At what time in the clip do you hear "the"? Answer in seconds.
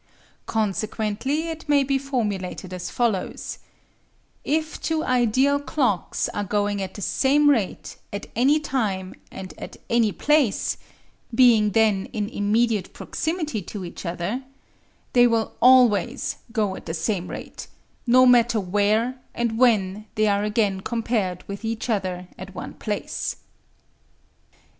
6.95-7.03, 16.87-16.95